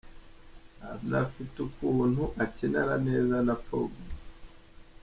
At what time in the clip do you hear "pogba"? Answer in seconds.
3.65-4.05